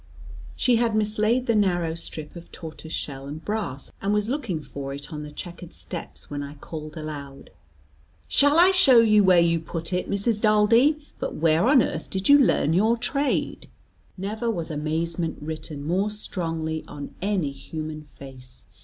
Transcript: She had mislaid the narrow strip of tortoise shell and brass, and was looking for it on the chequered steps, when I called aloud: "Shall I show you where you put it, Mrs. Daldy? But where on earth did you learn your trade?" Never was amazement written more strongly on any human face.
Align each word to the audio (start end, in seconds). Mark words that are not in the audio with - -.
She 0.55 0.77
had 0.77 0.95
mislaid 0.95 1.45
the 1.45 1.53
narrow 1.55 1.93
strip 1.93 2.35
of 2.35 2.51
tortoise 2.51 2.91
shell 2.91 3.27
and 3.27 3.45
brass, 3.45 3.91
and 4.01 4.11
was 4.11 4.29
looking 4.29 4.59
for 4.59 4.95
it 4.95 5.13
on 5.13 5.21
the 5.21 5.29
chequered 5.29 5.73
steps, 5.73 6.27
when 6.27 6.41
I 6.41 6.55
called 6.55 6.97
aloud: 6.97 7.51
"Shall 8.27 8.57
I 8.57 8.71
show 8.71 8.97
you 9.01 9.23
where 9.23 9.39
you 9.39 9.59
put 9.59 9.93
it, 9.93 10.09
Mrs. 10.09 10.41
Daldy? 10.41 11.07
But 11.19 11.35
where 11.35 11.67
on 11.67 11.83
earth 11.83 12.09
did 12.09 12.27
you 12.27 12.39
learn 12.39 12.73
your 12.73 12.97
trade?" 12.97 13.69
Never 14.17 14.49
was 14.49 14.71
amazement 14.71 15.37
written 15.39 15.83
more 15.85 16.09
strongly 16.09 16.83
on 16.87 17.13
any 17.21 17.51
human 17.51 18.01
face. 18.01 18.65